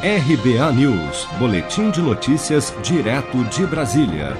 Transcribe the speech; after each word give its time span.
RBA 0.00 0.72
News, 0.74 1.26
Boletim 1.40 1.90
de 1.90 2.00
Notícias, 2.00 2.72
direto 2.84 3.42
de 3.46 3.66
Brasília. 3.66 4.36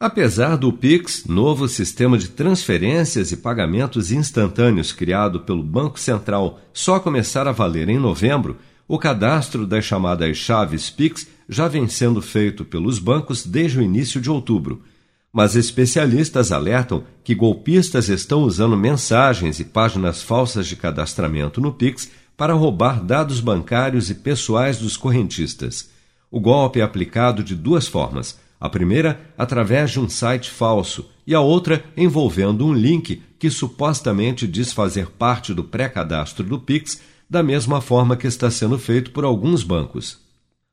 Apesar 0.00 0.56
do 0.56 0.72
Pix, 0.72 1.26
novo 1.26 1.68
sistema 1.68 2.16
de 2.16 2.28
transferências 2.28 3.30
e 3.30 3.36
pagamentos 3.36 4.10
instantâneos 4.10 4.90
criado 4.90 5.40
pelo 5.40 5.62
Banco 5.62 6.00
Central, 6.00 6.60
só 6.72 6.98
começar 6.98 7.46
a 7.46 7.52
valer 7.52 7.90
em 7.90 7.98
novembro, 7.98 8.56
o 8.88 8.98
cadastro 8.98 9.66
das 9.66 9.84
chamadas 9.84 10.34
chaves 10.38 10.88
Pix 10.88 11.28
já 11.46 11.68
vem 11.68 11.86
sendo 11.86 12.22
feito 12.22 12.64
pelos 12.64 12.98
bancos 12.98 13.44
desde 13.44 13.80
o 13.80 13.82
início 13.82 14.18
de 14.18 14.30
outubro. 14.30 14.82
Mas 15.30 15.56
especialistas 15.56 16.52
alertam 16.52 17.04
que 17.22 17.34
golpistas 17.34 18.08
estão 18.08 18.44
usando 18.44 18.78
mensagens 18.78 19.60
e 19.60 19.64
páginas 19.64 20.22
falsas 20.22 20.66
de 20.66 20.74
cadastramento 20.74 21.60
no 21.60 21.70
Pix 21.70 22.08
para 22.36 22.54
roubar 22.54 23.02
dados 23.02 23.40
bancários 23.40 24.10
e 24.10 24.14
pessoais 24.14 24.78
dos 24.78 24.96
correntistas. 24.96 25.90
O 26.30 26.40
golpe 26.40 26.80
é 26.80 26.82
aplicado 26.82 27.42
de 27.42 27.54
duas 27.54 27.86
formas. 27.86 28.38
A 28.60 28.68
primeira, 28.68 29.20
através 29.36 29.90
de 29.90 30.00
um 30.00 30.08
site 30.08 30.50
falso, 30.50 31.08
e 31.26 31.34
a 31.34 31.40
outra 31.40 31.84
envolvendo 31.96 32.66
um 32.66 32.72
link 32.72 33.22
que 33.38 33.50
supostamente 33.50 34.46
diz 34.46 34.72
fazer 34.72 35.08
parte 35.10 35.52
do 35.52 35.64
pré-cadastro 35.64 36.44
do 36.44 36.58
Pix, 36.58 37.00
da 37.28 37.42
mesma 37.42 37.80
forma 37.80 38.16
que 38.16 38.26
está 38.26 38.50
sendo 38.50 38.78
feito 38.78 39.10
por 39.10 39.24
alguns 39.24 39.62
bancos. 39.62 40.18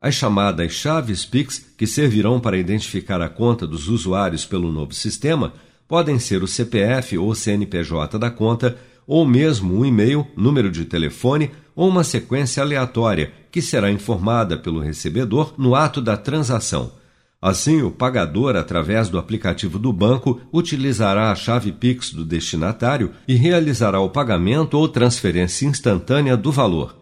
As 0.00 0.14
chamadas 0.14 0.72
chaves 0.72 1.24
Pix, 1.24 1.58
que 1.76 1.86
servirão 1.86 2.38
para 2.38 2.58
identificar 2.58 3.20
a 3.20 3.28
conta 3.28 3.66
dos 3.66 3.88
usuários 3.88 4.44
pelo 4.44 4.70
novo 4.70 4.92
sistema, 4.92 5.54
podem 5.88 6.18
ser 6.18 6.42
o 6.42 6.48
CPF 6.48 7.16
ou 7.18 7.34
CNPJ 7.34 8.18
da 8.18 8.30
conta, 8.30 8.76
ou 9.06 9.26
mesmo 9.26 9.78
um 9.78 9.84
e-mail, 9.84 10.26
número 10.36 10.70
de 10.70 10.84
telefone 10.84 11.50
ou 11.74 11.88
uma 11.88 12.02
sequência 12.02 12.62
aleatória 12.62 13.32
que 13.50 13.62
será 13.62 13.90
informada 13.90 14.56
pelo 14.56 14.80
recebedor 14.80 15.54
no 15.56 15.74
ato 15.74 16.00
da 16.00 16.16
transação. 16.16 16.92
Assim, 17.40 17.82
o 17.82 17.90
pagador, 17.90 18.56
através 18.56 19.08
do 19.08 19.18
aplicativo 19.18 19.78
do 19.78 19.92
banco, 19.92 20.40
utilizará 20.52 21.30
a 21.30 21.34
chave 21.34 21.70
Pix 21.70 22.12
do 22.12 22.24
destinatário 22.24 23.12
e 23.28 23.34
realizará 23.34 24.00
o 24.00 24.10
pagamento 24.10 24.76
ou 24.78 24.88
transferência 24.88 25.66
instantânea 25.66 26.36
do 26.36 26.50
valor. 26.50 26.96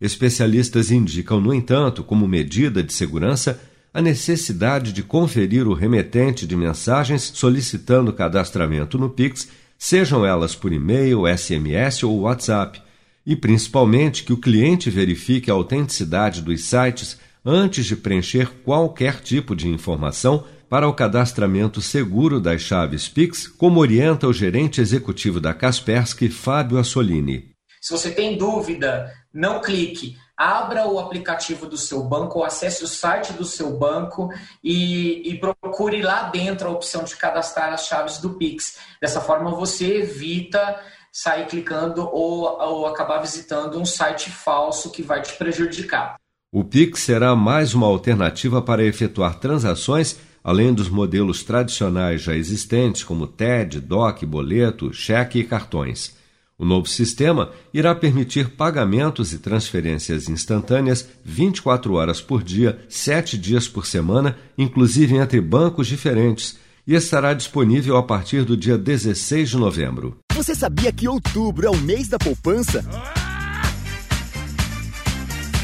Especialistas 0.00 0.90
indicam, 0.90 1.40
no 1.40 1.52
entanto, 1.52 2.02
como 2.02 2.26
medida 2.26 2.82
de 2.82 2.92
segurança, 2.92 3.60
a 3.92 4.00
necessidade 4.00 4.92
de 4.92 5.02
conferir 5.02 5.66
o 5.66 5.74
remetente 5.74 6.46
de 6.46 6.56
mensagens 6.56 7.32
solicitando 7.34 8.12
cadastramento 8.12 8.98
no 8.98 9.10
Pix 9.10 9.48
sejam 9.78 10.26
elas 10.26 10.54
por 10.54 10.72
e-mail, 10.72 11.22
SMS 11.26 12.02
ou 12.02 12.20
WhatsApp, 12.20 12.82
e 13.24 13.36
principalmente 13.36 14.24
que 14.24 14.32
o 14.32 14.36
cliente 14.36 14.90
verifique 14.90 15.50
a 15.50 15.54
autenticidade 15.54 16.42
dos 16.42 16.64
sites 16.64 17.18
antes 17.44 17.86
de 17.86 17.94
preencher 17.94 18.50
qualquer 18.64 19.20
tipo 19.20 19.54
de 19.54 19.68
informação 19.68 20.44
para 20.68 20.88
o 20.88 20.92
cadastramento 20.92 21.80
seguro 21.80 22.40
das 22.40 22.60
chaves 22.60 23.08
Pix, 23.08 23.46
como 23.46 23.80
orienta 23.80 24.26
o 24.26 24.32
gerente 24.32 24.80
executivo 24.80 25.40
da 25.40 25.54
Kaspersky, 25.54 26.28
Fábio 26.28 26.78
Assolini. 26.78 27.57
Se 27.80 27.92
você 27.92 28.10
tem 28.10 28.36
dúvida, 28.36 29.12
não 29.32 29.60
clique 29.60 30.16
abra 30.38 30.86
o 30.86 31.00
aplicativo 31.00 31.66
do 31.66 31.76
seu 31.76 32.04
banco 32.04 32.38
ou 32.38 32.44
acesse 32.44 32.84
o 32.84 32.86
site 32.86 33.32
do 33.32 33.44
seu 33.44 33.76
banco 33.76 34.32
e, 34.62 35.28
e, 35.28 35.36
procure 35.36 36.00
lá 36.00 36.30
dentro 36.30 36.68
a 36.68 36.70
opção 36.70 37.02
de 37.02 37.16
cadastrar 37.16 37.72
as 37.72 37.86
chaves 37.86 38.18
do 38.18 38.30
Pix. 38.30 38.78
Dessa 39.02 39.20
forma, 39.20 39.50
você 39.50 39.96
evita 39.96 40.80
sair 41.10 41.46
clicando 41.46 42.08
ou, 42.12 42.44
ou 42.44 42.86
acabar 42.86 43.18
visitando 43.18 43.80
um 43.80 43.84
site 43.84 44.30
falso 44.30 44.92
que 44.92 45.02
vai 45.02 45.20
te 45.20 45.32
prejudicar. 45.32 46.14
O 46.52 46.62
Pix 46.62 47.00
será 47.00 47.34
mais 47.34 47.74
uma 47.74 47.88
alternativa 47.88 48.62
para 48.62 48.84
efetuar 48.84 49.40
transações 49.40 50.16
além 50.42 50.72
dos 50.72 50.88
modelos 50.88 51.42
tradicionais 51.42 52.22
já 52.22 52.34
existentes 52.34 53.02
como 53.02 53.26
TED, 53.26 53.80
DOC, 53.80 54.24
boleto, 54.24 54.94
cheque 54.94 55.40
e 55.40 55.44
cartões. 55.44 56.16
O 56.60 56.64
novo 56.64 56.88
sistema 56.88 57.52
irá 57.72 57.94
permitir 57.94 58.50
pagamentos 58.50 59.32
e 59.32 59.38
transferências 59.38 60.28
instantâneas 60.28 61.08
24 61.24 61.94
horas 61.94 62.20
por 62.20 62.42
dia, 62.42 62.80
7 62.88 63.38
dias 63.38 63.68
por 63.68 63.86
semana, 63.86 64.36
inclusive 64.58 65.14
entre 65.14 65.40
bancos 65.40 65.86
diferentes, 65.86 66.58
e 66.84 66.94
estará 66.94 67.32
disponível 67.32 67.96
a 67.96 68.02
partir 68.02 68.44
do 68.44 68.56
dia 68.56 68.76
16 68.76 69.50
de 69.50 69.56
novembro. 69.56 70.16
Você 70.34 70.52
sabia 70.52 70.92
que 70.92 71.06
outubro 71.06 71.64
é 71.64 71.70
o 71.70 71.76
mês 71.76 72.08
da 72.08 72.18
poupança? 72.18 72.84